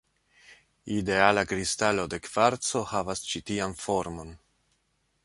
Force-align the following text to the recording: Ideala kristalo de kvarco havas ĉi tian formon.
Ideala 0.95 1.43
kristalo 1.51 2.07
de 2.13 2.19
kvarco 2.29 2.83
havas 2.95 3.21
ĉi 3.33 3.43
tian 3.51 3.77
formon. 3.83 4.33